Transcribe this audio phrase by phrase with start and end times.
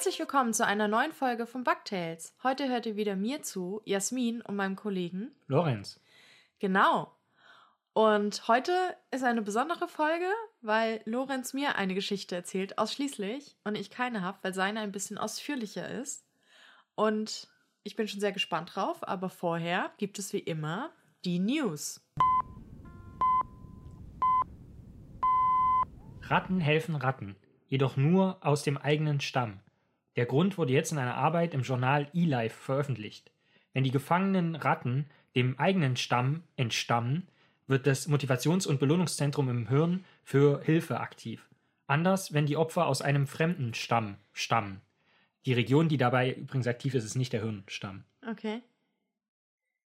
[0.00, 2.34] Herzlich willkommen zu einer neuen Folge von Bugtails.
[2.42, 6.00] Heute hört ihr wieder mir zu, Jasmin und meinem Kollegen Lorenz.
[6.58, 7.14] Genau.
[7.92, 8.72] Und heute
[9.10, 10.24] ist eine besondere Folge,
[10.62, 15.18] weil Lorenz mir eine Geschichte erzählt, ausschließlich, und ich keine habe, weil seine ein bisschen
[15.18, 16.24] ausführlicher ist.
[16.94, 17.48] Und
[17.82, 20.92] ich bin schon sehr gespannt drauf, aber vorher gibt es wie immer
[21.26, 22.00] die News.
[26.22, 27.36] Ratten helfen Ratten,
[27.68, 29.60] jedoch nur aus dem eigenen Stamm.
[30.16, 33.30] Der Grund wurde jetzt in einer Arbeit im Journal eLife veröffentlicht.
[33.72, 37.28] Wenn die gefangenen Ratten dem eigenen Stamm entstammen,
[37.66, 41.48] wird das Motivations- und Belohnungszentrum im Hirn für Hilfe aktiv.
[41.86, 44.80] Anders, wenn die Opfer aus einem fremden Stamm stammen.
[45.46, 48.04] Die Region, die dabei übrigens aktiv ist, ist nicht der Hirnstamm.
[48.28, 48.60] Okay.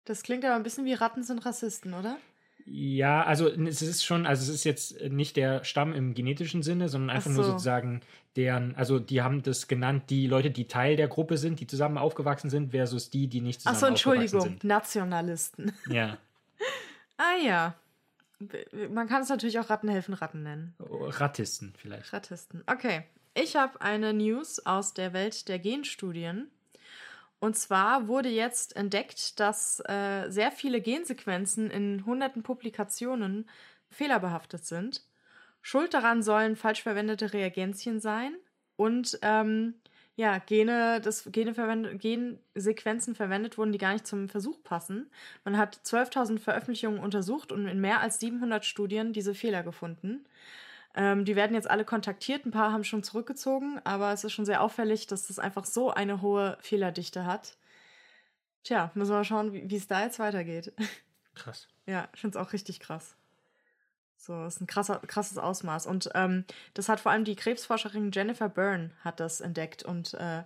[0.05, 2.19] Das klingt aber ein bisschen wie Ratten sind Rassisten, oder?
[2.67, 6.89] Ja, also es ist schon, also es ist jetzt nicht der Stamm im genetischen Sinne,
[6.89, 7.51] sondern einfach Ach nur so.
[7.53, 8.01] sozusagen
[8.37, 11.99] deren, also die haben das genannt, die Leute, die Teil der Gruppe sind, die zusammen
[11.99, 14.65] aufgewachsen sind, versus die, die nicht zusammen Achso, aufgewachsen Entschuldigung, sind.
[14.65, 15.73] Nationalisten.
[15.89, 16.19] Ja.
[17.17, 17.75] Ah ja.
[18.91, 20.75] Man kann es natürlich auch Ratten helfen Ratten nennen.
[20.79, 22.13] Rattisten vielleicht.
[22.13, 22.63] Rattisten.
[22.67, 23.05] Okay.
[23.35, 26.51] Ich habe eine News aus der Welt der Genstudien.
[27.41, 33.49] Und zwar wurde jetzt entdeckt, dass äh, sehr viele Gensequenzen in hunderten Publikationen
[33.89, 35.03] fehlerbehaftet sind.
[35.63, 38.35] Schuld daran sollen falsch verwendete Reagenzien sein
[38.77, 39.75] und ähm,
[40.17, 45.11] ja, Gene, das Gene verwendet, Gensequenzen verwendet wurden, die gar nicht zum Versuch passen.
[45.45, 50.27] Man hat 12.000 Veröffentlichungen untersucht und in mehr als 700 Studien diese Fehler gefunden.
[50.95, 54.45] Ähm, die werden jetzt alle kontaktiert, ein paar haben schon zurückgezogen, aber es ist schon
[54.45, 57.57] sehr auffällig, dass das einfach so eine hohe Fehlerdichte hat.
[58.65, 60.73] Tja, müssen wir mal schauen, wie wie es da jetzt weitergeht.
[61.35, 61.69] Krass.
[61.87, 63.17] Ja, ich finde es auch richtig krass.
[64.23, 65.87] So, das ist ein krasser, krasses Ausmaß.
[65.87, 66.45] Und ähm,
[66.75, 69.83] das hat vor allem die Krebsforscherin Jennifer Byrne hat das entdeckt.
[69.83, 70.43] Und äh,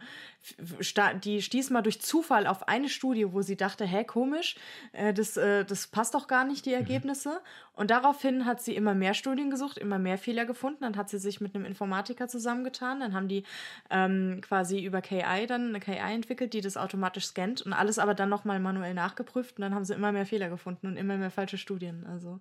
[1.25, 4.55] die stieß mal durch Zufall auf eine Studie, wo sie dachte, hä, komisch,
[4.93, 7.41] äh, das, äh, das passt doch gar nicht, die Ergebnisse.
[7.75, 10.83] Und daraufhin hat sie immer mehr Studien gesucht, immer mehr Fehler gefunden.
[10.83, 13.01] Dann hat sie sich mit einem Informatiker zusammengetan.
[13.01, 13.43] Dann haben die
[13.91, 18.15] ähm, quasi über KI dann eine KI entwickelt, die das automatisch scannt und alles aber
[18.15, 19.59] dann nochmal manuell nachgeprüft.
[19.59, 22.07] Und dann haben sie immer mehr Fehler gefunden und immer mehr falsche Studien.
[22.07, 22.39] Also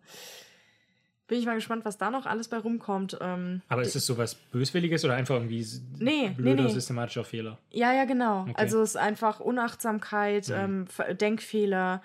[1.28, 3.17] bin ich mal gespannt, was da noch alles bei rumkommt.
[3.22, 5.66] Ähm, Aber ist es sowas Böswilliges oder einfach irgendwie
[6.00, 6.73] Nee, blöder nee, nee.
[6.73, 7.57] systematischer Fehler?
[7.72, 8.41] ja, ja, genau.
[8.41, 8.53] Okay.
[8.57, 10.88] Also es ist einfach Unachtsamkeit, Mhm.
[11.09, 12.01] ähm, Denkfehler,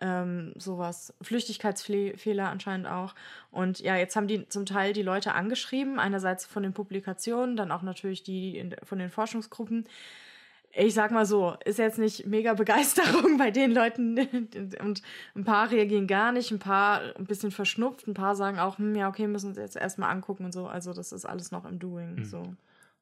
[0.00, 1.14] ähm, sowas.
[1.20, 3.14] Flüchtigkeitsfehler anscheinend auch.
[3.50, 7.70] Und ja, jetzt haben die zum Teil die Leute angeschrieben, einerseits von den Publikationen, dann
[7.70, 9.86] auch natürlich die in, von den Forschungsgruppen.
[10.76, 14.18] Ich sag mal so, ist jetzt nicht mega Begeisterung bei den Leuten
[14.80, 15.02] und
[15.34, 18.94] ein paar reagieren gar nicht, ein paar ein bisschen verschnupft, ein paar sagen auch, hm,
[18.94, 20.66] ja, okay, müssen uns jetzt erstmal angucken und so.
[20.66, 22.16] Also das ist alles noch im Doing.
[22.16, 22.24] Mhm.
[22.24, 22.54] So.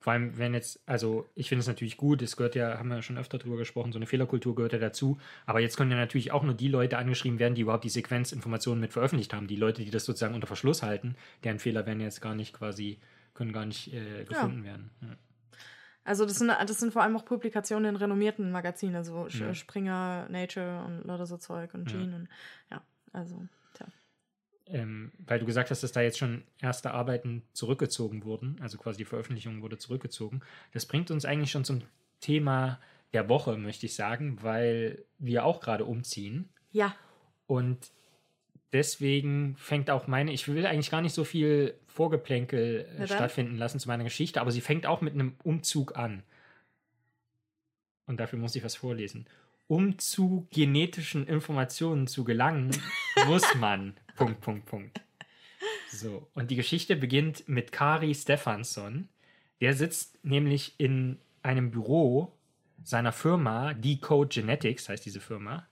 [0.03, 2.97] Vor allem, wenn jetzt, also ich finde es natürlich gut, es gehört ja, haben wir
[2.97, 5.19] ja schon öfter drüber gesprochen, so eine Fehlerkultur gehört ja dazu.
[5.47, 8.81] Aber jetzt können ja natürlich auch nur die Leute angeschrieben werden, die überhaupt die Sequenzinformationen
[8.81, 9.47] mit veröffentlicht haben.
[9.47, 12.99] Die Leute, die das sozusagen unter Verschluss halten, deren Fehler werden jetzt gar nicht quasi,
[13.33, 14.91] können gar nicht äh, gefunden werden.
[15.03, 15.17] Ja.
[16.05, 19.55] Also das sind, das sind vor allem auch Publikationen in renommierten Magazinen, so Sch- Ja.
[19.55, 21.99] Springer, Nature und lauter so Zeug und Ja.
[21.99, 22.29] Gene und
[22.71, 22.83] ja,
[23.13, 23.87] also, tja.
[24.67, 28.99] Ähm, weil du gesagt hast, dass da jetzt schon erste Arbeiten zurückgezogen wurden, also quasi
[28.99, 30.41] die Veröffentlichung wurde zurückgezogen.
[30.73, 31.83] Das bringt uns eigentlich schon zum
[32.21, 32.81] Thema
[33.13, 36.49] der Woche, möchte ich sagen, weil wir auch gerade umziehen.
[36.71, 36.95] Ja,
[37.47, 37.93] Und
[38.73, 43.79] deswegen fängt auch meine, ich will eigentlich gar nicht so viel Vorgeplänkel äh, stattfinden lassen
[43.79, 46.23] zu meiner Geschichte, aber sie fängt auch mit einem Umzug an.
[48.07, 49.27] Und dafür muss ich was vorlesen.
[49.69, 52.71] Um zu genetischen Informationen zu gelangen,
[53.27, 53.95] muss man.
[54.17, 55.01] Punkt, Punkt, Punkt.
[55.91, 59.09] So, und die Geschichte beginnt mit Kari Stefansson.
[59.61, 62.33] Der sitzt nämlich in einem Büro
[62.83, 65.69] seiner Firma, Decode Genetics heißt diese Firma.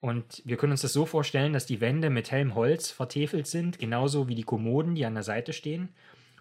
[0.00, 3.78] Und wir können uns das so vorstellen, dass die Wände mit hellem Holz vertefelt sind,
[3.78, 5.88] genauso wie die Kommoden, die an der Seite stehen.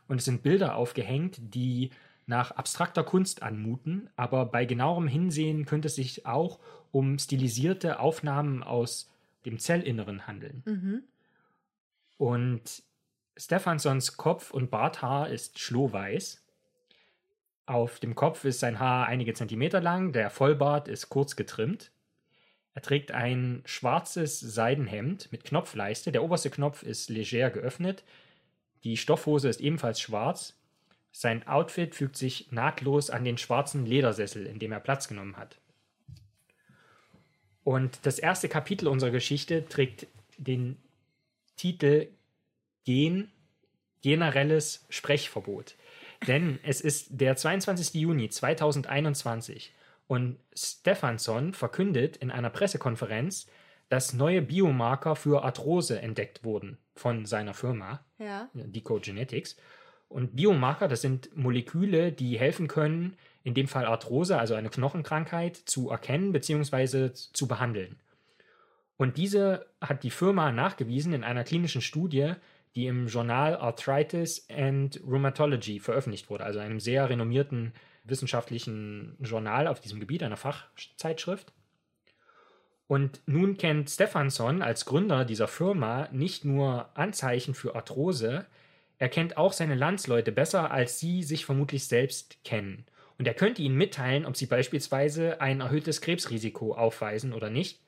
[0.07, 1.89] Und es sind Bilder aufgehängt, die
[2.27, 6.59] nach abstrakter Kunst anmuten, aber bei genauerem Hinsehen könnte es sich auch
[6.92, 9.09] um stilisierte Aufnahmen aus
[9.45, 10.62] dem Zellinneren handeln.
[10.65, 11.03] mhm.
[12.18, 12.83] Und
[13.38, 16.44] Stefansons Kopf- und Barthaar ist schlohweiß.
[17.68, 21.92] Auf dem Kopf ist sein Haar einige Zentimeter lang, der Vollbart ist kurz getrimmt.
[22.77, 26.12] Er trägt ein schwarzes Seidenhemd mit Knopfleiste.
[26.12, 28.03] Der oberste Knopf ist leger geöffnet.
[28.83, 30.56] Die Stoffhose ist ebenfalls schwarz.
[31.12, 35.57] Sein Outfit fügt sich nahtlos an den schwarzen Ledersessel, in dem er Platz genommen hat.
[37.63, 40.06] Und das erste Kapitel unserer Geschichte trägt
[40.38, 40.77] den
[41.56, 42.09] Titel
[42.85, 43.31] Gen,
[44.03, 45.74] generelles Sprechverbot.
[46.27, 47.95] Denn es ist der 22.
[47.95, 49.71] Juni 2021
[50.07, 53.48] und Stefansson verkündet in einer Pressekonferenz,
[53.89, 58.50] dass neue Biomarker für Arthrose entdeckt wurden von seiner Firma, Ja.
[58.54, 59.56] Decode Genetics.
[60.09, 65.56] Und Biomarker, das sind Moleküle, die helfen können, in dem Fall Arthrose, also eine Knochenkrankheit,
[65.56, 67.12] zu erkennen bzw.
[67.13, 68.00] zu behandeln.
[68.98, 72.33] Und diese hat die Firma nachgewiesen in einer klinischen Studie,
[72.75, 77.74] die im Journal Arthritis and Rheumatology veröffentlicht wurde, also einem sehr renommierten
[78.09, 81.54] wissenschaftlichen Journal auf diesem Gebiet, einer Fachzeitschrift.
[82.88, 88.45] Und nun kennt Stefansson als Gründer dieser Firma nicht nur Anzeichen für Arthrose,
[89.00, 92.86] er kennt auch seine Landsleute besser, als sie sich vermutlich selbst kennen.
[93.18, 97.80] Und er könnte ihnen mitteilen, ob sie beispielsweise ein erhöhtes Krebsrisiko aufweisen oder nicht.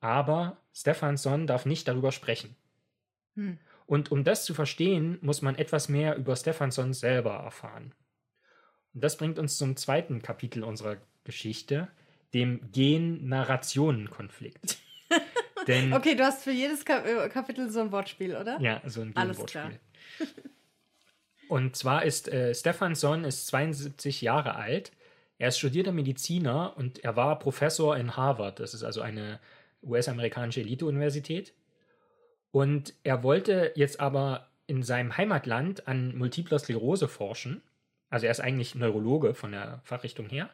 [0.00, 2.56] Aber Stefansson darf nicht darüber sprechen.
[3.34, 3.58] Hm.
[3.86, 7.92] Und um das zu verstehen, muss man etwas mehr über Stefansson selber erfahren.
[8.94, 11.88] Und das bringt uns zum zweiten Kapitel unserer Geschichte,
[12.32, 14.78] dem Gen-Narrationen-Konflikt.
[15.66, 18.60] Denn, Okay, du hast für jedes äh, Kapitel so ein Wortspiel, oder?
[18.60, 19.80] ja, so ein Gen-Wortspiel.
[21.48, 24.92] Und zwar ist äh, Stefansson ist 72 Jahre alt.
[25.38, 28.60] Er ist studierter Mediziner und er war Professor in Harvard.
[28.60, 29.40] Das ist also eine
[29.82, 31.52] US-amerikanische Elite-Universität.
[32.50, 37.62] Und er wollte jetzt aber in seinem Heimatland an multipler Sklerose forschen.
[38.10, 40.50] Also er ist eigentlich Neurologe von der Fachrichtung her.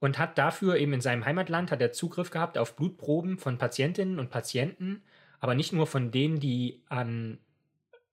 [0.00, 4.18] Und hat dafür eben in seinem Heimatland hat er Zugriff gehabt auf Blutproben von Patientinnen
[4.18, 5.02] und Patienten,
[5.38, 7.38] aber nicht nur von denen, die an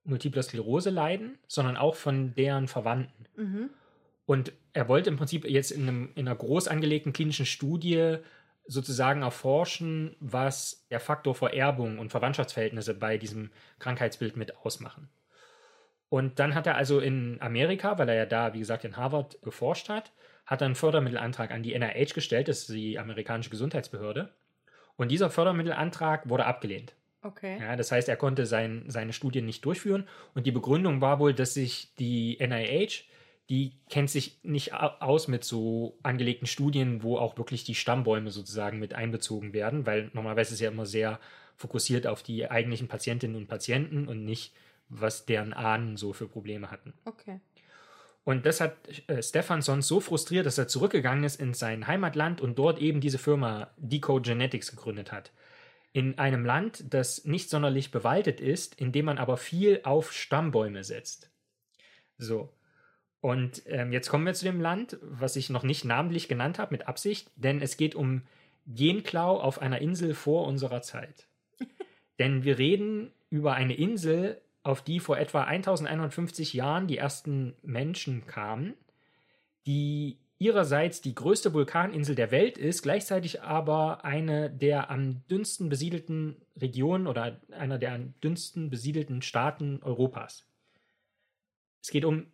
[0.04, 3.26] multipler Sklerose leiden, sondern auch von deren Verwandten.
[3.36, 3.70] Mhm.
[4.24, 8.18] Und er wollte im Prinzip jetzt in, einem, in einer groß angelegten klinischen Studie
[8.66, 13.50] sozusagen erforschen, was der Faktor Vererbung und Verwandtschaftsverhältnisse bei diesem
[13.80, 15.08] Krankheitsbild mit ausmachen.
[16.10, 19.40] Und dann hat er also in Amerika, weil er ja da, wie gesagt, in Harvard
[19.42, 20.12] geforscht hat,
[20.44, 24.30] hat er einen Fördermittelantrag an die NIH gestellt, das ist die amerikanische Gesundheitsbehörde.
[24.96, 26.94] Und dieser Fördermittelantrag wurde abgelehnt.
[27.22, 27.58] Okay.
[27.60, 30.08] Ja, das heißt, er konnte sein, seine Studien nicht durchführen.
[30.34, 33.04] Und die Begründung war wohl, dass sich die NIH,
[33.48, 38.30] die kennt sich nicht au- aus mit so angelegten Studien, wo auch wirklich die Stammbäume
[38.30, 41.20] sozusagen mit einbezogen werden, weil normalerweise ist es ja immer sehr
[41.56, 44.54] fokussiert auf die eigentlichen Patientinnen und Patienten und nicht,
[44.90, 46.92] was deren Ahnen so für Probleme hatten.
[47.04, 47.40] Okay.
[48.24, 48.76] Und das hat
[49.08, 53.18] äh, Stefansson so frustriert, dass er zurückgegangen ist in sein Heimatland und dort eben diese
[53.18, 55.32] Firma Decode Genetics gegründet hat.
[55.92, 60.84] In einem Land, das nicht sonderlich bewaldet ist, in dem man aber viel auf Stammbäume
[60.84, 61.30] setzt.
[62.18, 62.52] So.
[63.20, 66.74] Und ähm, jetzt kommen wir zu dem Land, was ich noch nicht namentlich genannt habe,
[66.74, 68.22] mit Absicht, denn es geht um
[68.66, 71.26] Genklau auf einer Insel vor unserer Zeit.
[72.18, 78.26] denn wir reden über eine Insel, auf die vor etwa 1150 Jahren die ersten Menschen
[78.26, 78.74] kamen,
[79.66, 86.36] die ihrerseits die größte Vulkaninsel der Welt ist, gleichzeitig aber eine der am dünnsten besiedelten
[86.56, 90.46] Regionen oder einer der am dünnsten besiedelten Staaten Europas.
[91.82, 92.26] Es geht um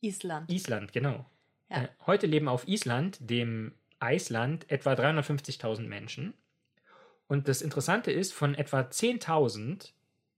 [0.00, 0.50] Island.
[0.50, 1.26] Island, genau.
[1.70, 1.84] Ja.
[1.84, 6.34] Äh, heute leben auf Island, dem Eisland, etwa 350.000 Menschen.
[7.28, 9.92] Und das Interessante ist, von etwa 10.000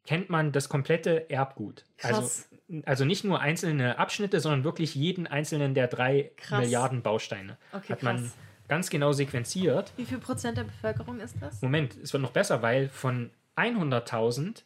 [0.09, 1.85] kennt man das komplette Erbgut.
[1.99, 2.49] Krass.
[2.71, 6.61] Also, also nicht nur einzelne Abschnitte, sondern wirklich jeden einzelnen der drei Krass.
[6.61, 7.59] Milliarden Bausteine.
[7.75, 8.37] Okay, hat man krass.
[8.69, 9.93] ganz genau sequenziert.
[9.99, 11.61] Wie viel Prozent der Bevölkerung ist das?
[11.61, 14.63] Moment, es wird noch besser, weil von 100.000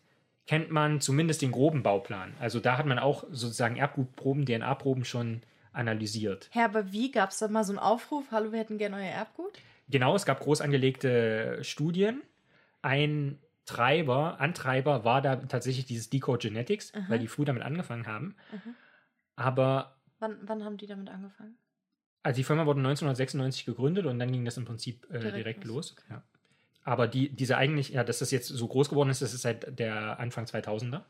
[0.46, 2.34] kennt man zumindest den groben Bauplan.
[2.38, 6.50] Also da hat man auch sozusagen Erbgutproben, DNA-Proben schon analysiert.
[6.52, 7.10] Herr, aber wie?
[7.10, 8.26] Gab es da mal so einen Aufruf?
[8.30, 9.58] Hallo, wir hätten gerne euer Erbgut?
[9.88, 12.22] Genau, es gab groß angelegte Studien.
[12.80, 18.36] Ein Treiber, Antreiber war da tatsächlich dieses Decode Genetics, weil die früh damit angefangen haben.
[19.36, 21.56] Aber Wann, wann haben die damit angefangen?
[22.22, 25.64] also die Firma wurde 1996 gegründet und dann ging das im Prinzip äh, Direkt direkt,
[25.64, 26.04] los, los.
[26.08, 26.22] Ja.
[26.84, 29.78] Aber die, diese eigentlich, ja, dass das jetzt so groß geworden ist, das ist seit
[29.78, 31.02] der Anfang 2000er.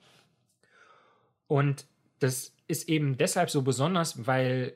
[1.46, 1.86] Und
[2.18, 4.74] das ist eben deshalb so besonders, weil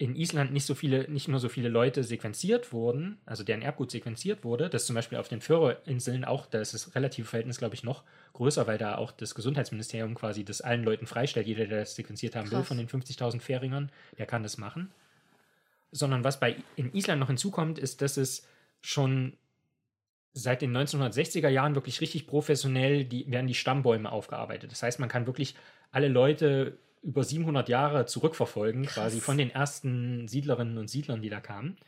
[0.00, 3.90] in Island nicht so viele, nicht nur so viele Leute sequenziert wurden, also deren Erbgut
[3.90, 7.74] sequenziert wurde, das zum Beispiel auf den Färöerinseln auch, da ist das relative Verhältnis, glaube
[7.74, 8.02] ich, noch
[8.32, 12.34] größer, weil da auch das Gesundheitsministerium quasi das allen Leuten freistellt, jeder, der das sequenziert
[12.34, 12.68] haben will Krass.
[12.68, 14.90] von den 50.000 Färingern, der kann das machen.
[15.92, 18.48] Sondern was bei in Island noch hinzukommt, ist, dass es
[18.80, 19.34] schon
[20.32, 24.72] seit den 1960er Jahren wirklich richtig professionell die, werden die Stammbäume aufgearbeitet.
[24.72, 25.56] Das heißt, man kann wirklich
[25.90, 31.40] alle Leute über 700 Jahre zurückverfolgen, quasi von den ersten Siedlerinnen und Siedlern, die da
[31.40, 31.78] kamen.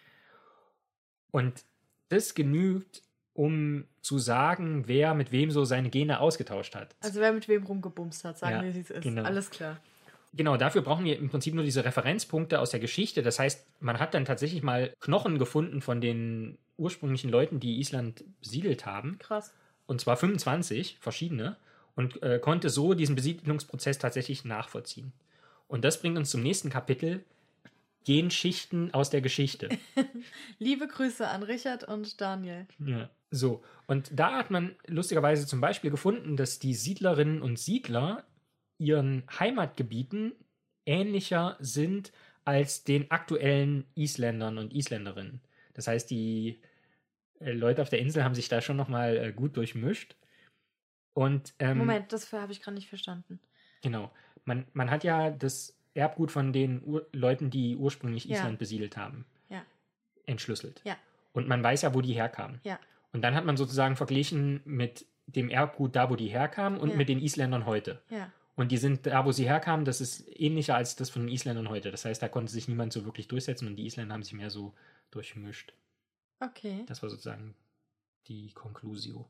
[1.30, 1.64] Und
[2.08, 3.02] das genügt,
[3.34, 6.94] um zu sagen, wer mit wem so seine Gene ausgetauscht hat.
[7.00, 9.02] Also wer mit wem rumgebumst hat, sagen Ja, wir, wie es ist.
[9.02, 9.22] genau.
[9.24, 9.80] Alles klar.
[10.34, 13.22] Genau, dafür brauchen wir im Prinzip nur diese Referenzpunkte aus der Geschichte.
[13.22, 18.24] Das heißt, man hat dann tatsächlich mal Knochen gefunden von den ursprünglichen Leuten, die Island
[18.40, 19.18] besiedelt haben.
[19.18, 19.52] Krass.
[19.86, 21.56] Und zwar 25 verschiedene.
[21.94, 25.12] Und äh, konnte so diesen Besiedlungsprozess tatsächlich nachvollziehen.
[25.68, 27.24] Und das bringt uns zum nächsten Kapitel.
[28.04, 29.68] Genschichten aus der Geschichte.
[30.58, 32.66] Liebe Grüße an Richard und Daniel.
[32.84, 33.10] Ja.
[33.30, 38.24] So, und da hat man lustigerweise zum Beispiel gefunden, dass die Siedlerinnen und Siedler
[38.78, 40.32] ihren Heimatgebieten
[40.84, 42.12] ähnlicher sind
[42.44, 45.40] als den aktuellen Isländern und Isländerinnen.
[45.74, 46.60] Das heißt, die
[47.40, 50.16] äh, Leute auf der Insel haben sich da schon nochmal äh, gut durchmischt.
[51.14, 53.40] Und, ähm, Moment, das habe ich gerade nicht verstanden.
[53.82, 54.10] Genau.
[54.44, 58.38] Man, man hat ja das Erbgut von den Ur Leuten, die ursprünglich Ja.
[58.38, 59.62] Island besiedelt haben, Ja.
[60.26, 60.80] entschlüsselt.
[60.84, 60.96] Ja.
[61.32, 62.60] Und man weiß ja, wo die herkamen.
[62.64, 62.78] Ja.
[63.12, 66.96] Und dann hat man sozusagen verglichen mit dem Erbgut da, wo die herkamen und Ja.
[66.96, 68.02] mit den Isländern heute.
[68.10, 68.32] Ja.
[68.54, 71.68] Und die sind da, wo sie herkamen, das ist ähnlicher als das von den Isländern
[71.68, 71.90] heute.
[71.90, 74.50] Das heißt, da konnte sich niemand so wirklich durchsetzen und die Isländer haben sich mehr
[74.50, 74.74] so
[75.10, 75.72] durchmischt.
[76.40, 76.84] Okay.
[76.86, 77.54] Das war sozusagen
[78.28, 79.26] die Conclusio.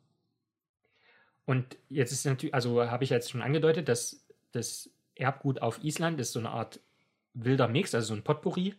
[1.45, 6.21] Und jetzt ist natürlich, also habe ich jetzt schon angedeutet, dass das Erbgut auf Island
[6.21, 6.81] ist so eine Art
[7.35, 8.75] wilder Mix, also so ein Potpourri.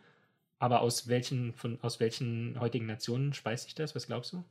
[0.59, 3.95] Aber aus welchen, von, aus welchen heutigen Nationen speist sich das?
[3.95, 4.45] Was glaubst du?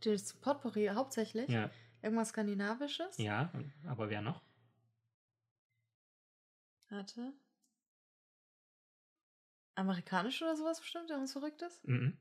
[0.00, 1.48] Das Potpourri hauptsächlich?
[1.50, 1.70] Ja,
[2.02, 3.18] Irgendwas Skandinavisches?
[3.18, 3.52] ja,
[3.86, 4.42] aber wer noch?
[6.88, 7.32] Warte.
[9.74, 11.80] Amerikanisch oder sowas bestimmt, irgendwas Verrücktes?
[11.84, 12.16] Mhm.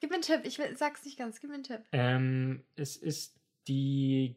[0.00, 1.80] Gib mir einen Tipp, ich will, sag's nicht ganz, gib mir einen Tipp.
[1.92, 4.36] Ähm, es ist die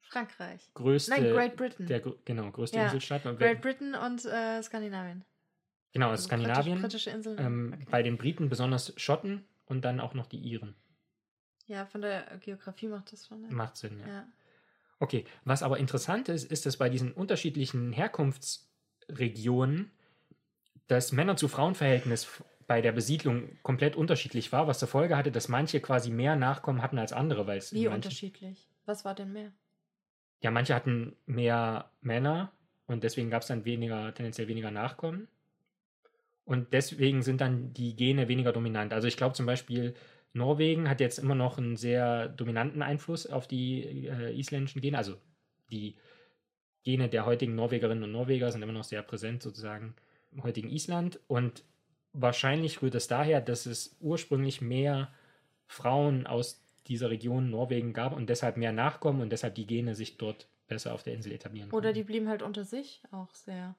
[0.00, 0.70] Frankreich.
[0.74, 1.86] größte, Nein, Great Britain.
[1.86, 3.26] der, genau, größte Ja, Inselstadt.
[3.26, 5.24] Und Great Britain und äh, Skandinavien.
[5.92, 6.80] genau, Also Skandinavien.
[6.80, 7.38] Britisch, britische Inseln.
[7.38, 7.86] Ähm, Okay.
[7.90, 10.74] Bei den Briten besonders Schotten und dann auch noch die Iren.
[11.66, 13.42] Ja, von der Geografie macht das schon.
[13.44, 13.50] Ja.
[13.50, 14.06] Macht Sinn, ja.
[14.06, 14.28] ja.
[14.98, 19.90] Okay, was aber interessant ist, ist, dass bei diesen unterschiedlichen Herkunftsregionen
[20.86, 22.42] das Männer-zu-Frauen-Verhältnis
[22.72, 26.80] bei der Besiedlung komplett unterschiedlich war, was zur Folge hatte, dass manche quasi mehr Nachkommen
[26.80, 28.66] hatten als andere, weil es Wie unterschiedlich?
[28.86, 29.52] Was war denn mehr?
[30.42, 32.52] ja, manche hatten mehr Männer
[32.86, 35.28] und deswegen gab es dann weniger, tendenziell weniger Nachkommen.
[36.44, 38.94] Und deswegen sind dann die Gene weniger dominant.
[38.94, 39.94] Also ich glaube zum Beispiel,
[40.32, 44.96] Norwegen hat jetzt immer noch einen sehr dominanten Einfluss auf die äh, isländischen Gene.
[44.96, 45.18] Also
[45.70, 45.94] die
[46.84, 49.94] Gene der heutigen Norwegerinnen und Norweger sind immer noch sehr präsent sozusagen
[50.32, 51.20] im heutigen Island.
[51.28, 51.64] Und
[52.12, 55.12] wahrscheinlich rührt es daher, dass es ursprünglich mehr
[55.66, 60.18] Frauen aus dieser Region Norwegen gab und deshalb mehr Nachkommen und deshalb die Gene sich
[60.18, 61.94] dort besser auf der Insel etablieren Oder konnten.
[61.94, 63.74] die blieben halt unter sich auch sehr.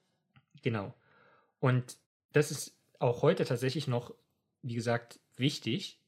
[0.61, 0.93] Genau.
[1.59, 1.97] Und
[2.31, 4.13] das ist auch heute tatsächlich noch,
[4.61, 5.99] wie gesagt, wichtig.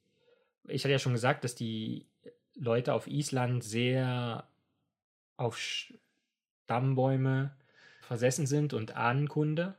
[0.67, 2.08] Ich hatte ja schon gesagt, dass die
[2.55, 4.48] Leute auf Island sehr
[5.38, 7.55] auf Stammbäume
[8.01, 9.75] versessen sind und Ahnenkunde.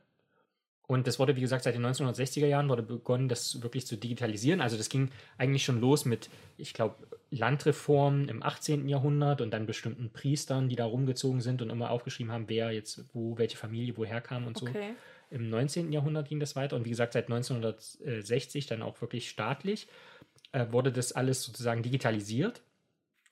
[0.87, 4.61] Und das wurde, wie gesagt, seit den 1960er Jahren wurde begonnen, das wirklich zu digitalisieren.
[4.61, 6.95] Also das ging eigentlich schon los mit, ich glaube,
[7.29, 8.87] Landreformen im 18.
[8.87, 13.03] Jahrhundert und dann bestimmten Priestern, die da rumgezogen sind und immer aufgeschrieben haben, wer jetzt
[13.13, 14.65] wo, welche Familie woher kam und so.
[14.65, 14.93] Okay.
[15.29, 15.91] Im 19.
[15.91, 19.89] Jahrhundert ging das weiter und wie gesagt, seit 1960 dann auch wirklich staatlich
[20.53, 22.61] äh, wurde das alles sozusagen digitalisiert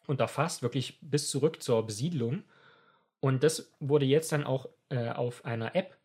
[0.07, 2.43] und erfasst, wirklich bis zurück zur Besiedlung.
[3.21, 5.97] Und das wurde jetzt dann auch äh, auf einer App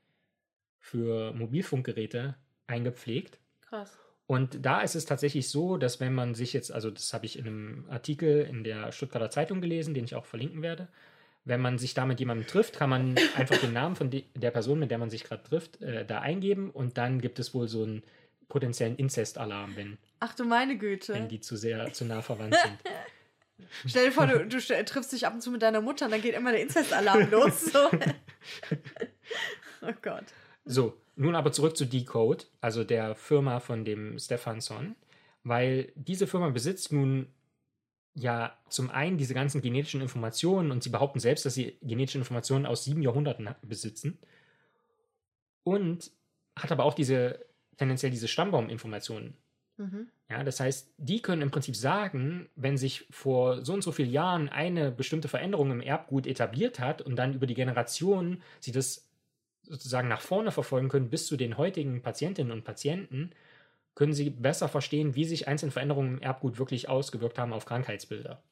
[0.91, 2.35] für Mobilfunkgeräte
[2.67, 3.39] eingepflegt.
[3.69, 3.97] Krass.
[4.27, 7.39] Und da ist es tatsächlich so, dass wenn man sich jetzt, also das habe ich
[7.39, 10.89] in einem Artikel in der Stuttgarter Zeitung gelesen, den ich auch verlinken werde,
[11.45, 14.51] wenn man sich da mit jemandem trifft, kann man einfach den Namen von de der
[14.51, 17.67] Person, mit der man sich gerade trifft, äh, da eingeben und dann gibt es wohl
[17.67, 18.03] so einen
[18.49, 21.15] potenziellen Inzestalarm, wenn, Ach du meine Güte.
[21.15, 22.79] wenn die zu sehr, zu nah verwandt sind.
[23.87, 26.11] Stell dir vor, du, du st- triffst dich ab und zu mit deiner Mutter und
[26.13, 27.67] dann geht immer der Inzestalarm los.
[27.67, 27.79] So.
[29.83, 30.25] oh Gott.
[30.64, 34.95] So, nun aber zurück zu Decode, also der Firma von dem Stefansson,
[35.43, 37.29] weil diese Firma besitzt nun
[38.14, 42.67] ja zum einen diese ganzen genetischen Informationen und sie behaupten selbst, dass sie genetische Informationen
[42.67, 44.19] aus sieben Jahrhunderten besitzen
[45.62, 46.11] und
[46.57, 49.35] hat aber auch diese tendenziell diese Stammbauminformationen.
[49.79, 50.09] Mhm.
[50.29, 54.11] Ja, das heißt, die können im Prinzip sagen, wenn sich vor so und so vielen
[54.11, 59.10] Jahren eine bestimmte Veränderung im Erbgut etabliert hat und dann über die Generationen sie das
[59.71, 63.31] sozusagen nach vorne verfolgen können bis zu den heutigen Patientinnen und Patienten,
[63.95, 68.43] können sie besser verstehen, wie sich einzelne Veränderungen im Erbgut wirklich ausgewirkt haben auf Krankheitsbilder.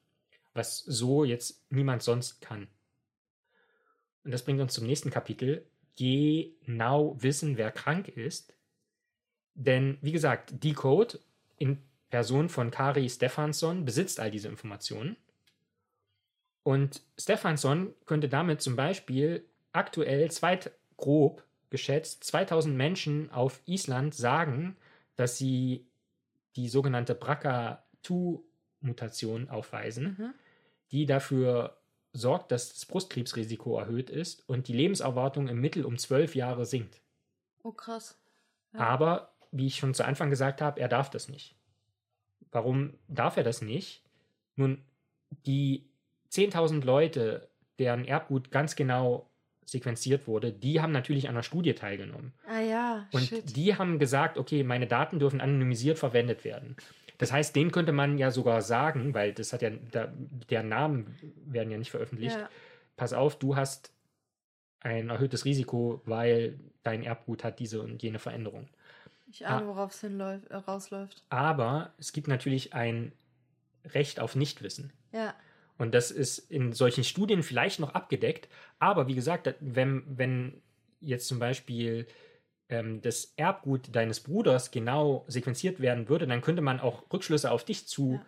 [0.53, 2.67] Was so jetzt niemand sonst kann.
[4.23, 5.65] Und das bringt uns zum nächsten Kapitel.
[5.95, 8.53] Genau wissen, wer krank ist.
[9.55, 11.19] Denn, wie gesagt, Decode
[11.57, 15.17] in Person von Kari Stefansson besitzt all diese Informationen.
[16.63, 24.75] Und Stefansson könnte damit zum Beispiel aktuell zweit, grob geschätzt 2000 Menschen auf Island sagen,
[25.15, 25.85] dass sie
[26.55, 30.33] die sogenannte BRCA2-Mutation aufweisen, Mhm.
[30.91, 31.77] die dafür
[32.13, 37.01] sorgt, dass das Brustkrebsrisiko erhöht ist und die Lebenserwartung im Mittel um zwölf Jahre sinkt.
[37.63, 38.17] Oh, krass.
[38.73, 38.79] Ja.
[38.79, 41.55] Aber, wie ich schon zu Anfang gesagt habe, er darf das nicht.
[42.51, 44.03] Warum darf er das nicht?
[44.55, 44.83] Nun,
[45.45, 45.87] die
[46.31, 49.28] 10.000 Leute, deren Erbgut ganz genau
[49.71, 52.33] sequenziert wurde, die haben natürlich an der Studie teilgenommen.
[52.47, 53.55] Ah ja, Und shit.
[53.55, 56.75] die haben gesagt, okay, meine Daten dürfen anonymisiert verwendet werden.
[57.17, 60.11] Das heißt, denen könnte man ja sogar sagen, weil das hat ja, da,
[60.49, 62.37] deren Namen werden ja nicht veröffentlicht.
[62.37, 62.49] ja.
[62.95, 63.91] Pass auf, du hast
[64.81, 68.67] ein erhöhtes Risiko, weil dein Erbgut hat diese und jene Veränderung.
[69.31, 69.67] Ich ahne, Ah.
[69.67, 71.23] worauf es hinläuft, äh, rausläuft.
[71.29, 73.11] Aber es gibt natürlich ein
[73.85, 74.91] Recht auf Nichtwissen.
[75.11, 75.33] Ja.
[75.79, 78.49] Und das ist in solchen Studien vielleicht noch abgedeckt.
[78.77, 80.61] Aber wie gesagt, wenn, wenn
[80.99, 82.05] jetzt zum Beispiel
[82.67, 87.63] ähm, das Erbgut deines Bruders genau sequenziert werden würde, dann könnte man auch Rückschlüsse auf
[87.63, 88.19] dich zu,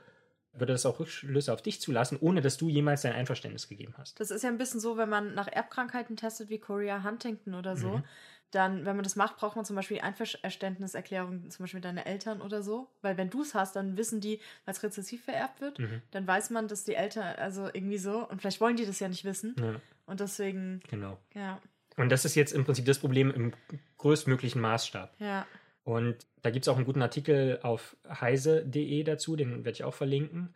[0.54, 4.20] würde das auch Rückschlüsse auf dich zulassen, ohne dass du jemals dein Einverständnis gegeben hast.
[4.22, 7.76] Das ist ja ein bisschen so, wenn man nach Erbkrankheiten testet wie Chorea Huntington oder
[7.76, 7.98] so.
[7.98, 8.04] Mhm.
[8.52, 12.62] Dann, wenn man das macht, braucht man zum Beispiel Einverständniserklärung, zum Beispiel deine Eltern oder
[12.64, 12.90] so.
[13.02, 16.02] Weil wenn du es hast, dann wissen die, weil es rezessiv vererbt wird, Mhm.
[16.12, 19.08] dann weiß man, dass die Eltern, also irgendwie so, und vielleicht wollen die das ja
[19.08, 19.56] nicht wissen.
[19.60, 21.18] Ja, Und deswegen, genau.
[21.34, 21.60] ja,
[21.98, 23.54] Und das ist jetzt im Prinzip das Problem im
[23.98, 25.14] größtmöglichen Maßstab.
[25.20, 25.46] ja.
[25.84, 29.96] Und da gibt es auch einen guten Artikel auf heise.de dazu, den werde ich auch
[29.96, 30.54] verlinken,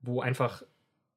[0.00, 0.62] wo einfach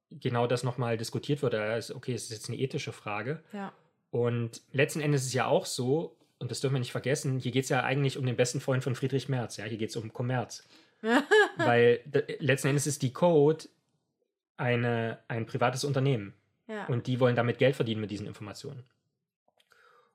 [0.09, 1.53] genau das nochmal diskutiert wird.
[1.53, 3.43] Da ist, okay, es ist jetzt eine ethische Frage.
[3.53, 3.71] Ja.
[4.09, 7.51] Und letzten Endes ist es ja auch so, und das dürfen wir nicht vergessen, hier
[7.51, 9.57] geht es ja eigentlich um den besten Freund von Friedrich Merz.
[9.57, 9.65] Ja?
[9.65, 10.67] Hier geht es um Kommerz.
[11.57, 12.01] Weil
[12.39, 13.65] letzten Endes ist die Code
[14.57, 16.33] eine, ein privates Unternehmen.
[16.67, 16.85] ja.
[16.85, 18.83] Und die wollen damit Geld verdienen mit diesen Informationen.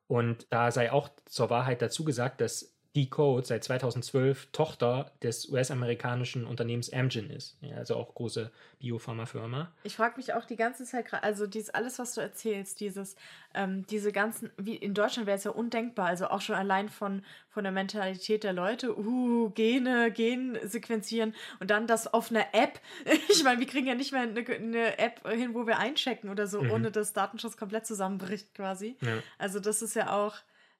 [0.08, 6.46] Und da sei auch zur Wahrheit dazu gesagt, dass Decode seit 2012 Tochter des US-amerikanischen
[6.46, 7.58] Unternehmens Amgen ist.
[7.60, 9.70] Ja, also auch große Biopharmafirma.
[9.84, 13.16] Ich frage mich auch die ganze Zeit gerade, also dieses alles, was du erzählst, dieses,
[13.54, 17.22] ähm, diese ganzen, wie in Deutschland wäre es ja undenkbar, also auch schon allein von,
[17.50, 22.80] von der Mentalität der Leute, uh, Gene, Gen sequenzieren und dann das auf einer App.
[23.28, 26.46] Ich meine, wir kriegen ja nicht mehr eine, eine App hin, wo wir einchecken oder
[26.46, 26.70] so, Mhm.
[26.70, 28.96] ohne dass Datenschutz komplett zusammenbricht quasi.
[29.02, 29.18] Ja.
[29.38, 30.34] Also das ist ja auch,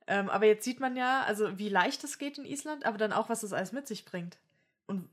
[0.06, 3.12] ähm, aber jetzt sieht man ja, also wie leicht es geht in Island, aber dann
[3.12, 4.38] auch, was das alles mit sich bringt.
[4.86, 5.08] Und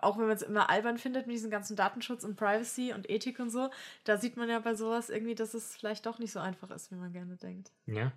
[0.00, 3.38] auch wenn man es immer albern findet mit diesem ganzen Datenschutz und Privacy und Ethik
[3.40, 3.70] und so,
[4.04, 6.90] da sieht man ja bei sowas irgendwie, dass es vielleicht doch nicht so einfach ist,
[6.92, 7.70] wie man gerne denkt.
[7.86, 8.12] ja.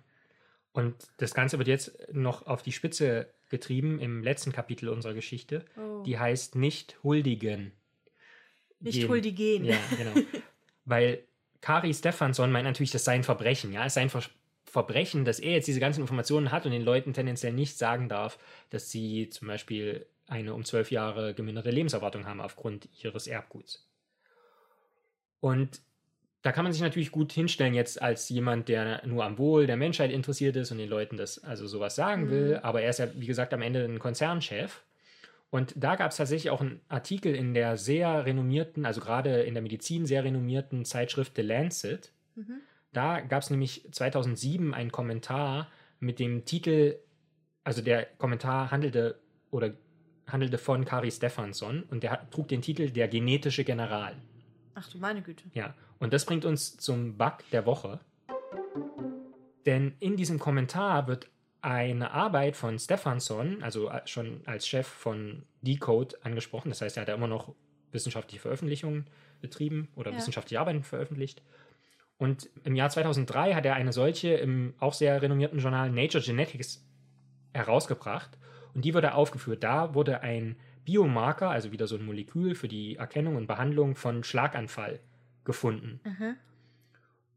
[0.76, 5.64] Und das Ganze wird jetzt noch auf die Spitze getrieben im letzten Kapitel unserer Geschichte.
[5.78, 6.02] Oh.
[6.02, 7.72] Die heißt nicht huldigen.
[8.80, 9.08] nicht Gen.
[9.08, 9.64] huldigen.
[9.64, 10.12] Ja, genau.
[10.84, 11.24] Weil
[11.62, 13.72] Kari Stefansson meint natürlich, das sei ein Verbrechen.
[13.72, 14.22] Ja, es sei ein Ver
[14.76, 18.38] Verbrechen, dass er jetzt diese ganzen Informationen hat und den Leuten tendenziell nicht sagen darf,
[18.68, 23.88] dass sie zum Beispiel eine um zwölf Jahre geminderte Lebenserwartung haben aufgrund ihres Erbguts.
[25.40, 25.80] Und
[26.42, 29.78] da kann man sich natürlich gut hinstellen jetzt als jemand, der nur am Wohl der
[29.78, 32.30] Menschheit interessiert ist und den Leuten das also sowas sagen Mhm.
[32.30, 32.60] will.
[32.62, 34.82] Aber er ist ja, wie gesagt, am Ende ein Konzernchef.
[35.48, 39.54] Und da gab es tatsächlich auch einen Artikel in der sehr renommierten, also gerade in
[39.54, 42.12] der Medizin sehr renommierten Zeitschrift The Lancet.
[42.34, 42.60] Mhm.
[42.92, 45.68] Da gab es nämlich 2007 einen Kommentar
[46.00, 46.98] mit dem Titel,
[47.64, 49.20] also der Kommentar handelte
[49.50, 49.72] oder
[50.26, 54.16] handelte von Kari Stefansson und der trug den Titel Der genetische General.
[54.74, 55.44] Ach du meine Güte.
[55.54, 58.00] Ja, und das bringt uns zum Bug der Woche.
[59.64, 61.28] Denn in diesem Kommentar wird
[61.60, 66.68] eine Arbeit von Stefansson, also äh, schon als Chef von Decode, angesprochen.
[66.68, 67.54] Das heißt, er hat ja immer noch
[67.90, 69.06] wissenschaftliche Veröffentlichungen
[69.40, 70.16] betrieben oder Ja.
[70.18, 71.42] wissenschaftliche Arbeiten veröffentlicht.
[72.18, 76.84] Und im Jahr 2003 hat er eine solche im auch sehr renommierten Journal Nature Genetics
[77.52, 78.38] herausgebracht.
[78.74, 79.62] Und die wurde aufgeführt.
[79.62, 84.24] Da wurde ein Biomarker, also wieder so ein Molekül für die Erkennung und Behandlung von
[84.24, 85.00] Schlaganfall
[85.44, 86.00] gefunden.
[86.04, 86.36] Mhm.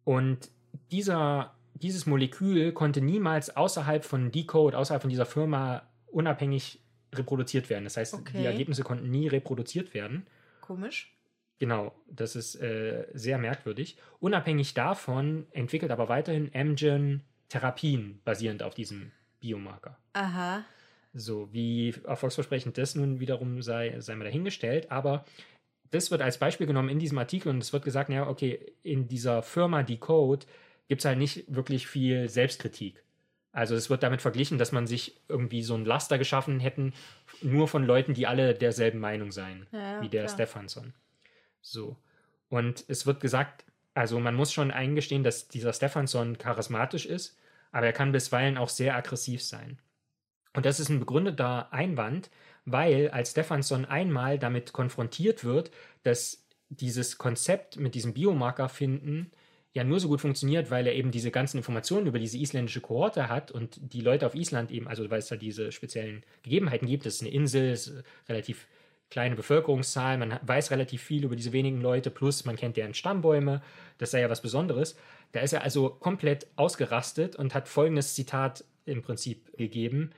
[0.04, 0.52] Und
[0.92, 6.80] dieser, dieses Molekül konnte niemals außerhalb von Decode, außerhalb von dieser Firma unabhängig
[7.14, 7.84] reproduziert werden.
[7.84, 8.40] Das heißt, Okay.
[8.40, 10.28] die Ergebnisse konnten nie reproduziert werden.
[10.62, 11.16] Komisch.
[11.60, 13.98] Genau, das ist äh, sehr merkwürdig.
[14.20, 19.98] Unabhängig davon entwickelt aber weiterhin Amgen Therapien basierend auf diesem Biomarker.
[20.14, 20.64] Aha.
[21.14, 25.26] So, wie erfolgsversprechend das nun wiederum sei, sei mal dahingestellt, aber
[25.92, 29.08] das wird als Beispiel genommen in diesem Artikel und es wird gesagt, naja, okay, in
[29.08, 30.46] dieser Firma Decode
[30.88, 33.04] gibt es halt nicht wirklich viel Selbstkritik.
[33.52, 36.94] Also es wird damit verglichen, dass man sich irgendwie so ein Laster geschaffen hätten,
[37.42, 40.36] nur von Leuten, die alle derselben Meinung seien, Ja, ja, wie der klar.
[40.36, 40.94] Stefansson.
[41.62, 41.98] So.
[42.50, 47.38] Und es wird gesagt, Also man muss schon eingestehen, dass dieser Stefansson charismatisch ist,
[47.72, 49.80] aber er kann bisweilen auch sehr aggressiv sein.
[50.56, 52.30] Und das ist ein begründeter Einwand,
[52.66, 55.72] weil als Stefansson einmal damit konfrontiert wird,
[56.04, 59.32] dass dieses Konzept mit diesem Biomarker finden
[59.74, 63.30] ja nur so gut funktioniert, weil er eben diese ganzen Informationen über diese isländische Kohorte
[63.30, 67.06] hat und die Leute auf Island eben, also weil es da diese speziellen Gegebenheiten gibt,
[67.06, 67.94] das ist eine Insel, ist
[68.28, 68.68] relativ
[69.10, 73.62] kleine Bevölkerungszahl, man weiß relativ viel über diese wenigen Leute, plus man kennt deren Stammbäume,
[73.98, 74.96] das sei ja was Besonderes.
[75.32, 80.12] Da ist er also komplett ausgerastet und hat folgendes Zitat im Prinzip gegeben.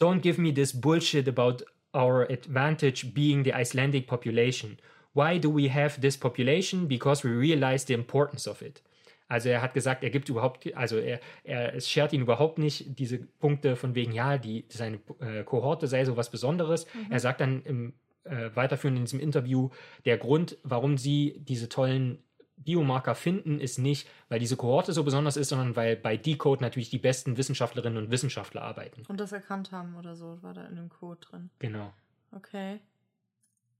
[0.00, 4.78] Don't give me this bullshit about our advantage being the Icelandic population.
[5.14, 6.88] Why do we have this population?
[6.88, 8.82] Because we realize the importance of it.
[9.28, 12.98] Also er hat gesagt, er gibt überhaupt, also er, er es schert ihn überhaupt nicht
[12.98, 16.86] diese Punkte von wegen, ja, die, seine äh, Kohorte sei so was Besonderes.
[16.92, 17.12] Mhm.
[17.12, 17.94] Er sagt dann im
[18.24, 19.70] äh, weiterführend in diesem Interview,
[20.04, 22.18] der Grund, warum sie diese tollen
[22.56, 26.90] Biomarker finden, ist nicht, weil diese Kohorte so besonders ist, sondern weil bei Decode natürlich
[26.90, 29.02] die besten Wissenschaftlerinnen und Wissenschaftler arbeiten.
[29.08, 31.50] Und das erkannt haben oder so, war da in dem Code drin.
[31.58, 31.92] Genau.
[32.32, 32.80] Okay.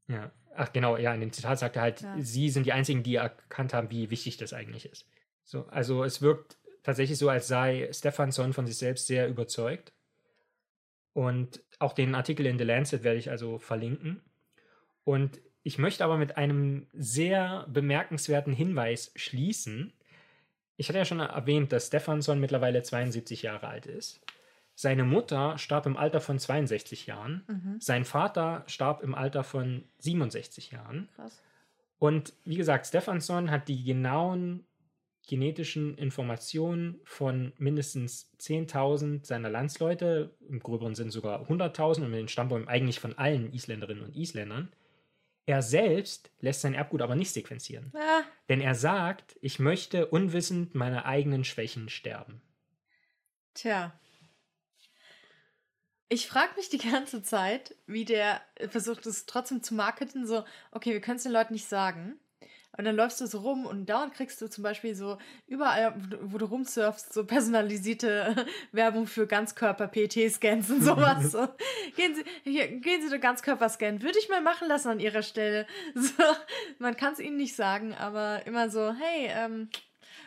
[0.09, 0.31] Ja.
[0.57, 2.17] Ach genau, ja, in dem Zitat sagt er halt, ja.
[2.21, 5.09] sie sind die einzigen, die erkannt haben, wie wichtig das eigentlich ist.
[5.45, 9.93] So, also es wirkt tatsächlich so, als sei Stefansson von sich selbst sehr überzeugt.
[11.13, 14.23] Und auch den Artikel in The Lancet werde ich also verlinken.
[15.05, 19.93] Und ich möchte aber mit einem sehr bemerkenswerten Hinweis schließen.
[20.77, 24.21] Ich hatte ja schon erwähnt, dass Stefansson mittlerweile 72 Jahre alt ist.
[24.75, 27.45] Seine Mutter starb im Alter von 62 Jahren.
[27.47, 27.77] Mhm.
[27.81, 31.09] Sein Vater starb im Alter von 67 Jahren.
[31.15, 31.41] Krass.
[31.99, 34.67] Und wie gesagt, Stefansson hat die genauen
[35.27, 42.29] genetischen Informationen von mindestens 10.000 seiner Landsleute, im gröberen Sinn sogar 100.000 und mit den
[42.29, 44.71] Stammbäumen eigentlich von allen Isländerinnen und Isländern.
[45.47, 47.93] Er selbst lässt sein Erbgut aber nicht sequenzieren.
[47.95, 48.23] Ah.
[48.49, 52.41] Denn er sagt, ich möchte unwissend meiner eigenen Schwächen sterben.
[53.53, 53.99] Tja.
[56.09, 60.93] Ich frage mich die ganze Zeit, wie der versucht es trotzdem zu marketen, so, okay,
[60.93, 62.19] wir können es den Leuten nicht sagen.
[62.77, 66.39] Und dann läufst du so rum und dauernd kriegst du zum Beispiel so überall, wo
[66.39, 71.33] du rumsurfst, so personalisierte Werbung für Ganzkörper-PT-Scans und sowas.
[71.33, 71.49] So.
[71.97, 74.03] Gehen Sie, hier, gehen Sie den Ganzkörper-Scan.
[74.03, 75.67] Würde ich mal machen lassen an Ihrer Stelle.
[75.95, 76.23] So,
[76.79, 79.69] man kann es ihnen nicht sagen, aber immer so, hey, ähm,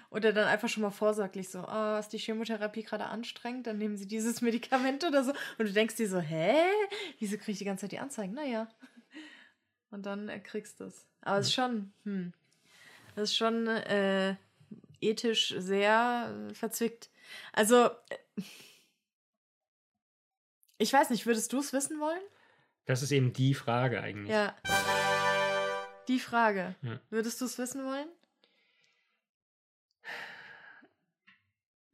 [0.09, 3.97] oder dann einfach schon mal vorsorglich so, oh, ist die Chemotherapie gerade anstrengend, dann nehmen
[3.97, 5.31] sie dieses Medikament oder so.
[5.57, 6.55] Und du denkst dir so, hä?
[7.19, 8.33] Wieso kriege ich die ganze Zeit die Anzeigen?
[8.33, 8.67] Naja.
[9.91, 11.05] Und dann kriegst du es.
[11.21, 12.33] Aber es ist schon, hm,
[13.15, 14.35] das ist schon äh,
[15.01, 17.09] ethisch sehr verzwickt.
[17.53, 18.41] Also, äh,
[20.77, 22.21] ich weiß nicht, würdest du es wissen wollen?
[22.85, 24.29] Das ist eben die Frage eigentlich.
[24.29, 24.55] Ja.
[26.07, 26.75] Die Frage.
[26.81, 26.99] Ja.
[27.09, 28.07] Würdest du es wissen wollen?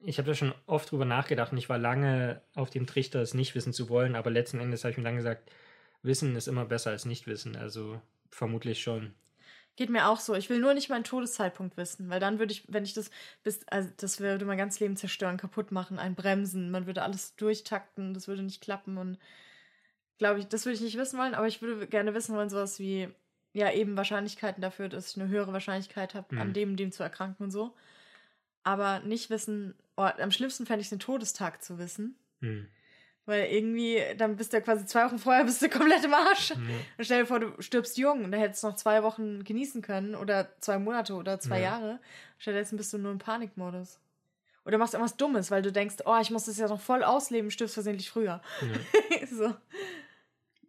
[0.06, 3.34] Ich habe da schon oft drüber nachgedacht und ich war lange auf dem Trichter, es
[3.34, 5.50] nicht wissen zu wollen, aber letzten Endes habe ich mir dann gesagt,
[6.04, 9.14] Wissen ist immer besser als Nicht-Wissen, also vermutlich schon.
[9.76, 10.36] Geht mir auch so.
[10.36, 13.10] Ich will nur nicht meinen Todeszeitpunkt wissen, weil dann würde ich, wenn ich das
[13.42, 16.70] bis, also das würde mein ganzes Leben zerstören, kaputt machen, einbremsen.
[16.70, 19.18] Man würde alles durchtakten, das würde nicht klappen und
[20.20, 22.80] glaube ich, das würde ich nicht wissen wollen, aber ich würde gerne wissen wollen, sowas
[22.80, 23.10] wie,
[23.54, 26.42] ja, eben Wahrscheinlichkeiten dafür, dass ich eine höhere Wahrscheinlichkeit habe, mhm.
[26.42, 27.76] an dem und dem zu erkranken und so.
[28.64, 32.16] Aber nicht wissen, oh, am schlimmsten fände ich es den Todestag zu wissen.
[32.42, 32.68] Mhm.
[33.26, 36.50] Weil irgendwie, dann bist du ja quasi zwei Wochen vorher bist du komplett im Arsch.
[36.50, 36.58] Ja.
[36.98, 39.82] Und stell dir vor, du stirbst jung und dann hättest du noch zwei Wochen genießen
[39.82, 41.66] können oder zwei Monate oder zwei ja.
[41.66, 42.00] Jahre.
[42.38, 44.00] Stattdessen bist du nur im Panikmodus.
[44.66, 47.52] Oder machst irgendwas Dummes, weil du denkst, oh, ich muss das ja noch voll ausleben,
[47.52, 48.42] stirbst versehentlich früher.
[48.62, 49.28] Ja.
[49.28, 49.54] so.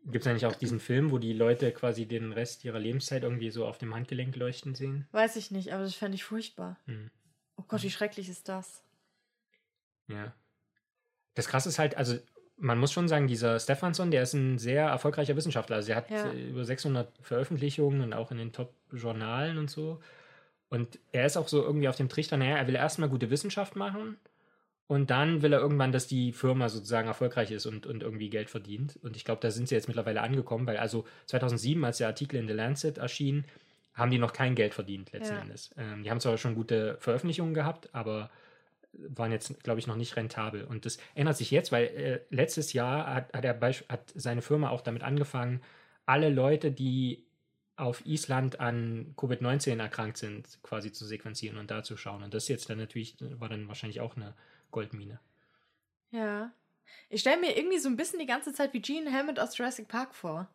[0.06, 3.50] Gibt es eigentlich auch diesen Film, wo die Leute quasi den Rest ihrer Lebenszeit irgendwie
[3.50, 5.08] so auf dem Handgelenk leuchten sehen?
[5.12, 6.78] Weiß ich nicht, aber das fände ich furchtbar.
[6.86, 7.10] Hm.
[7.56, 8.82] Oh Gott, wie schrecklich ist das?
[10.08, 10.34] Ja.
[11.34, 12.18] Das krasse ist halt, also
[12.56, 15.76] man muss schon sagen, dieser Stefansson, der ist ein sehr erfolgreicher Wissenschaftler.
[15.76, 16.32] Also er hat ja.
[16.32, 20.00] über 600 Veröffentlichungen und auch in den Top-Journalen und so.
[20.68, 23.76] Und er ist auch so irgendwie auf dem Trichter, naja, er will erstmal gute Wissenschaft
[23.76, 24.16] machen
[24.86, 28.50] und dann will er irgendwann, dass die Firma sozusagen erfolgreich ist und, und irgendwie Geld
[28.50, 28.98] verdient.
[29.02, 32.38] Und ich glaube, da sind sie jetzt mittlerweile angekommen, weil also 2007, als der Artikel
[32.38, 33.44] in The Lancet erschien,
[33.94, 35.40] haben die noch kein Geld verdient letzten ja.
[35.40, 35.70] Endes.
[35.78, 38.30] Ähm, die haben zwar schon gute Veröffentlichungen gehabt, aber
[39.08, 40.64] waren jetzt, glaube ich, noch nicht rentabel.
[40.64, 44.70] Und das ändert sich jetzt, weil äh, letztes Jahr hat, hat, er hat seine Firma
[44.70, 45.60] auch damit angefangen,
[46.06, 47.24] alle Leute, die
[47.76, 52.22] auf Island an Covid-19 erkrankt sind, quasi zu sequenzieren und da zu schauen.
[52.22, 54.34] Und das jetzt dann natürlich, war dann wahrscheinlich auch eine
[54.70, 55.18] Goldmine.
[56.10, 56.52] Ja.
[57.08, 59.88] Ich stelle mir irgendwie so ein bisschen die ganze Zeit wie Gene Hammond aus Jurassic
[59.88, 60.48] Park vor.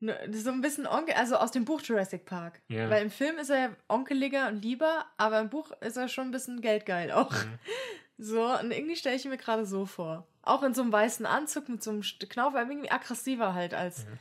[0.00, 2.60] Ne, So ein bisschen Onkel, also aus dem Buch Jurassic Park.
[2.68, 2.90] Ja.
[2.90, 6.30] Weil im Film ist er onkeliger und lieber, aber im Buch ist er schon ein
[6.32, 7.32] bisschen geldgeil auch.
[7.32, 7.58] Mhm.
[8.18, 10.26] So, und irgendwie stelle ich mir gerade so vor.
[10.40, 14.06] Auch in so einem weißen Anzug mit so einem Knauf, aber irgendwie aggressiver halt als.
[14.06, 14.18] Mhm.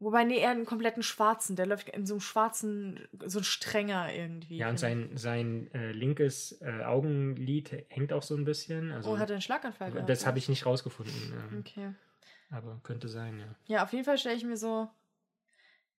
[0.00, 1.56] Wobei, nee, eher einen kompletten schwarzen.
[1.56, 4.58] Der läuft in so einem schwarzen, so ein strenger irgendwie.
[4.58, 4.80] Ja, und ich.
[4.82, 8.92] sein, sein äh, linkes äh, Augenlid hängt auch so ein bisschen.
[8.92, 10.10] Also, Oh, hat er einen Schlaganfall gehabt?
[10.10, 11.14] das habe ich nicht rausgefunden.
[11.32, 11.94] Ähm, Okay.
[12.50, 13.46] Aber könnte sein, ja.
[13.64, 14.90] Ja, auf jeden Fall stelle ich mir so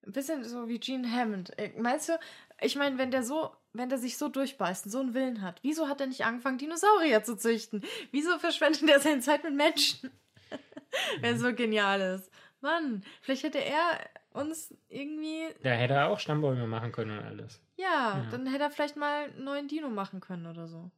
[0.05, 1.57] ein bisschen so wie Gene Hammond.
[1.57, 2.19] Äh, Meinst du,
[2.61, 5.59] ich meine, wenn der so, wenn der sich so durchbeißt und so einen Willen hat,
[5.63, 7.83] wieso hat er nicht angefangen, Dinosaurier zu züchten?
[8.11, 10.11] Wieso verschwendet er seine Zeit mit Menschen?
[11.21, 12.29] wenn so genial ist.
[12.61, 13.99] Mann, vielleicht hätte er
[14.31, 17.61] uns irgendwie, Da hätte er auch Stammbäume machen können und alles.
[17.75, 18.27] ja, Ja.
[18.31, 20.89] dann hätte er vielleicht mal einen neuen Dino machen können oder so.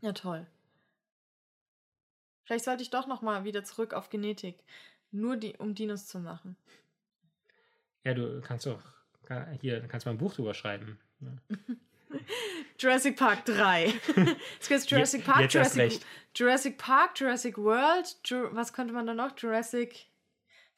[0.00, 0.46] Ja, toll.
[2.44, 4.64] Vielleicht sollte ich doch noch mal wieder zurück auf Genetik.
[5.12, 6.56] Nur die, um Dinos zu machen.
[8.04, 8.82] Ja, du kannst doch
[9.60, 10.98] hier, kannst mal ein Buch drüber schreiben.
[11.20, 11.36] ne?
[12.78, 13.92] Jurassic Park 3.
[14.60, 16.00] Es gibt Jurassic Park, jetzt Jurassic.
[16.34, 19.36] Jurassic Park, Jurassic World, Ju was könnte man da noch?
[19.38, 20.06] Jurassic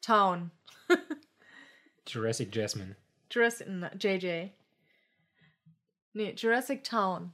[0.01, 0.51] Town.
[2.07, 2.95] Jurassic Jasmine.
[3.31, 4.51] Jurassic, na, JJ.
[6.13, 7.33] Nee, Jurassic Town.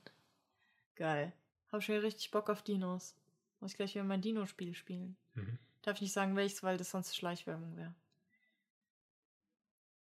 [0.95, 1.33] Geil.
[1.71, 3.15] Hab schon richtig Bock auf Dinos.
[3.59, 5.17] Muss ich gleich wieder mein Dino-Spiel spielen.
[5.33, 5.57] Mhm.
[5.81, 7.93] Darf ich nicht sagen, welches, weil das sonst Schleichwerbung wäre.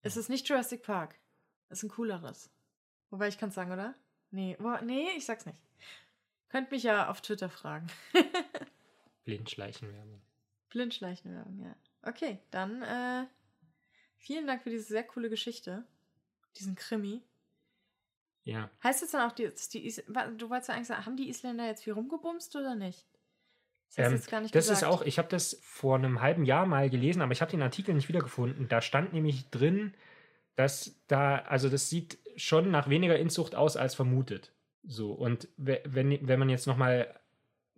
[0.07, 1.19] Es ist nicht Jurassic Park.
[1.69, 2.49] Es ist ein cooleres.
[3.11, 3.97] Wobei ich kann es sagen, oder?
[4.31, 5.61] Nee, wo, nee, ich sag's nicht.
[6.49, 7.89] Könnt mich ja auf Twitter fragen.
[9.25, 10.23] Blindschleichenwerbung.
[10.69, 11.75] Blindschleichenwerbung, ja.
[12.03, 13.27] Okay, dann äh,
[14.17, 15.85] vielen Dank für diese sehr coole Geschichte.
[16.57, 17.21] Diesen Krimi.
[18.45, 18.71] Ja.
[18.85, 20.03] Heißt jetzt dann auch, die, die
[20.39, 23.05] du wolltest ja eigentlich sagen, haben die Isländer jetzt viel rumgebumst oder nicht?
[23.95, 24.83] Das Ähm, jetzt gar nicht das gesagt.
[24.83, 27.63] ist auch, ich habe das vor einem halben Jahr mal gelesen, aber ich habe den
[27.63, 28.69] Artikel nicht wiedergefunden.
[28.69, 29.95] Da stand nämlich drin,
[30.57, 34.53] dass da, also das sieht schon nach weniger Inzucht aus als vermutet.
[34.85, 37.15] So, und we- wenn, wenn man jetzt nochmal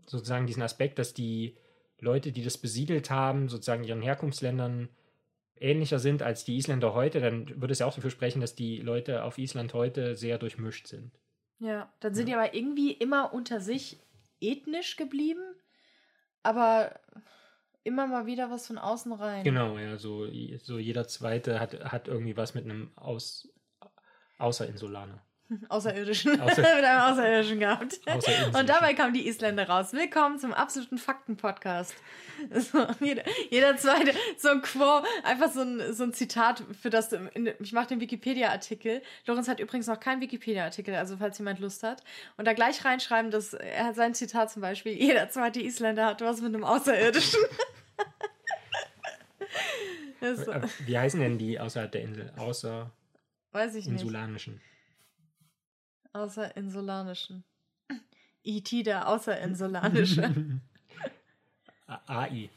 [0.06, 1.56] sozusagen diesen Aspekt, dass die
[2.00, 4.88] Leute, die das besiedelt haben, sozusagen ihren Herkunftsländern
[5.60, 8.78] ähnlicher sind als die Isländer heute, dann würde es ja auch dafür sprechen, dass die
[8.78, 11.10] Leute auf Island heute sehr durchmischt sind.
[11.58, 13.98] Ja, dann sind die aber irgendwie immer unter sich
[14.40, 15.42] ethnisch geblieben,
[16.42, 16.98] aber
[17.84, 19.44] immer mal wieder was von außen rein.
[19.44, 20.26] Genau, ja, so,
[20.62, 23.48] so jeder zweite hat, hat irgendwie was mit einem Aus,
[24.38, 25.22] Außerinsulaner.
[25.68, 26.40] Außerirdischen.
[26.40, 28.00] Außer- mit einem Außerirdischen gehabt.
[28.58, 29.92] Und dabei kamen die Isländer raus.
[29.92, 31.94] Willkommen zum absoluten Fakten-Podcast.
[32.52, 37.12] So, jeder, jeder zweite, so ein Quo, einfach so ein, so ein Zitat, für das,
[37.12, 39.02] in, ich mache den Wikipedia-Artikel.
[39.26, 42.04] Lorenz hat übrigens noch keinen Wikipedia-Artikel, also falls jemand Lust hat.
[42.36, 46.20] Und da gleich reinschreiben, dass er hat sein Zitat zum Beispiel, jeder zweite Isländer hat
[46.20, 47.40] was mit einem Außerirdischen.
[50.20, 52.32] so, Äh, Wie heißen denn die außerhalb der Insel?
[52.36, 52.92] Außer
[53.50, 53.94] weiß ich nicht.
[54.00, 54.60] insulanischen.
[56.12, 57.44] Außerinsulanischen.
[58.44, 58.82] E.T.
[58.82, 60.34] der Außerinsulanische.
[62.06, 62.50] AI.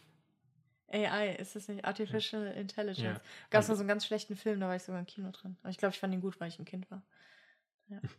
[0.89, 1.85] AI, ist das nicht?
[1.85, 3.03] Artificial Intelligence.
[3.17, 3.21] Ja.
[3.49, 5.31] Gab es Also- mal so einen ganz schlechten Film, da war ich sogar im Kino
[5.31, 5.57] drin.
[5.61, 7.01] Aber ich glaube, ich fand ihn gut, weil ich ein Kind war.
[7.89, 7.99] Ja.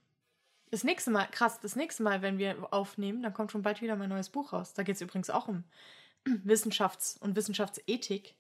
[0.71, 3.95] Das nächste Mal, krass, das nächste Mal, wenn wir aufnehmen, dann kommt schon bald wieder
[3.95, 4.73] mein neues Buch raus.
[4.73, 5.65] Da geht es übrigens auch um
[6.25, 8.37] Wissenschafts- und Wissenschaftsethik.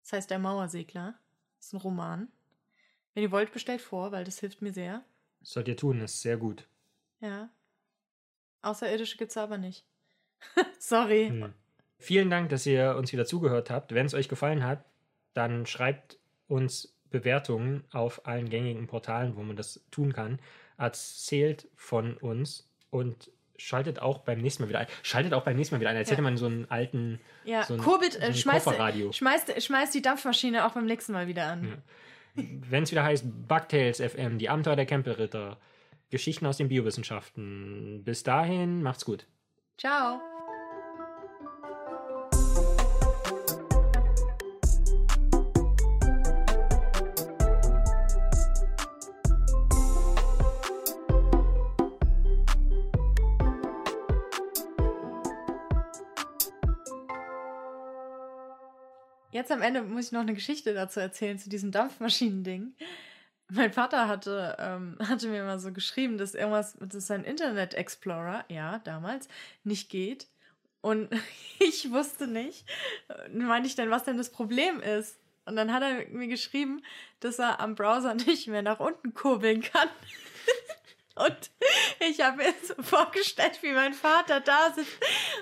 [0.00, 1.18] Das heißt Der Mauersegler.
[1.58, 2.28] Das ist ein Roman.
[3.12, 5.04] Wenn ihr wollt, bestellt vor, weil das hilft mir sehr.
[5.46, 6.66] Sollt ihr tun, ist sehr gut.
[7.20, 7.48] Ja.
[8.62, 9.84] Außerirdische gibt es aber nicht.
[10.80, 11.28] Sorry.
[11.28, 11.52] Hm.
[12.00, 13.94] Vielen Dank, dass ihr uns wieder zugehört habt.
[13.94, 14.84] Wenn es euch gefallen hat,
[15.34, 20.40] dann schreibt uns Bewertungen auf allen gängigen Portalen, wo man das tun kann.
[20.78, 24.88] Erzählt von uns und schaltet auch beim nächsten Mal wieder ein.
[25.04, 26.14] Schaltet auch beim nächsten Mal wieder ein, als Ja.
[26.14, 29.12] hätte man so einen alten Ja, so ein, Kurbit, so äh, ein schmeißt, Kofferradio.
[29.12, 31.68] schmeißt, schmeißt die Dampfmaschine auch beim nächsten Mal wieder an.
[31.68, 31.74] Ja.
[32.36, 35.58] Wenn es wieder heißt Bugtails FM, die Abenteuer der Campelritter,
[36.10, 38.02] Geschichten aus den Biowissenschaften.
[38.04, 39.26] Bis dahin, macht's gut.
[39.76, 40.20] Ciao.
[59.46, 62.74] Jetzt am Ende muss ich noch eine Geschichte dazu erzählen, zu diesem Dampfmaschinending.
[63.48, 68.44] Mein Vater hatte, ähm, hatte mir mal so geschrieben, dass irgendwas, dass sein Internet Explorer,
[68.48, 69.28] ja, damals,
[69.62, 70.26] nicht geht.
[70.80, 71.10] Und
[71.60, 72.64] ich wusste nicht,
[73.32, 75.16] meinte ich dann, was denn das Problem ist.
[75.44, 76.82] Und dann hat er mir geschrieben,
[77.20, 79.88] dass er am Browser nicht mehr nach unten kurbeln kann.
[81.16, 81.50] Und
[82.00, 84.98] ich habe mir so vorgestellt, wie mein Vater da sitzt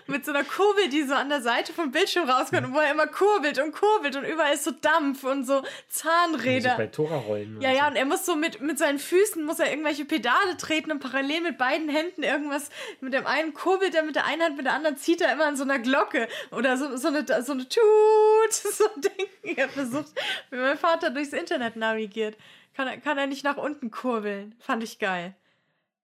[0.06, 2.92] mit so einer Kurbel, die so an der Seite vom Bildschirm rauskommt, und wo er
[2.92, 6.70] immer kurbelt und kurbelt und überall ist so Dampf und so Zahnräder.
[6.70, 7.60] Also bei Tora-Rollen.
[7.60, 7.90] Ja, oder ja, so.
[7.90, 11.40] und er muss so mit, mit seinen Füßen, muss er irgendwelche Pedale treten und parallel
[11.40, 14.74] mit beiden Händen irgendwas, mit dem einen kurbelt er mit der einen Hand, mit der
[14.74, 18.52] anderen zieht er immer an so einer Glocke oder so, so eine, so eine Tut,
[18.52, 19.26] so ein Ding.
[19.42, 20.12] Ich habe versucht,
[20.50, 22.36] wie mein Vater durchs Internet navigiert.
[22.76, 24.54] Kann er, kann er nicht nach unten kurbeln.
[24.60, 25.34] Fand ich geil.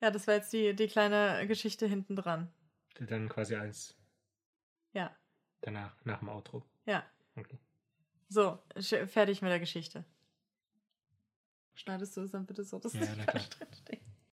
[0.00, 2.52] Ja, das war jetzt die, die kleine Geschichte hinten dran.
[2.98, 3.96] Dann quasi als
[4.92, 5.14] Ja,
[5.62, 6.64] danach, nach dem Outro.
[6.86, 7.04] ja.
[7.36, 7.58] Okay.
[8.28, 10.04] So, fertig mit der Geschichte.
[11.74, 13.42] Schneidest du es dann bitte so, dass Ja, es nicht klar.
[13.42, 14.00] falsch drin steht?